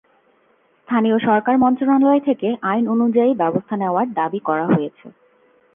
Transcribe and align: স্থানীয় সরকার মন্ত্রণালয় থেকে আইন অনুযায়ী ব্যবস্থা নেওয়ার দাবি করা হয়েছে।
স্থানীয় 0.79 1.17
সরকার 1.19 1.55
মন্ত্রণালয় 1.57 2.21
থেকে 2.27 2.49
আইন 2.63 2.85
অনুযায়ী 2.87 3.31
ব্যবস্থা 3.33 3.75
নেওয়ার 3.77 4.07
দাবি 4.13 4.39
করা 4.39 4.65
হয়েছে। 4.67 5.05